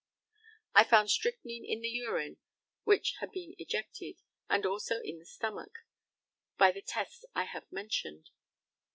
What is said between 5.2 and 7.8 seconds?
stomach, by the tests I have